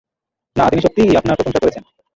[0.55, 1.83] না, তিনি সত্যিই আপনার প্রশংসা করেছেন।